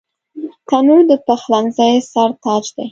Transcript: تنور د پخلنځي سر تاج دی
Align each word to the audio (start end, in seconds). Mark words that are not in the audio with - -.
تنور 0.67 1.01
د 1.09 1.11
پخلنځي 1.25 1.93
سر 2.11 2.29
تاج 2.43 2.65
دی 2.75 2.79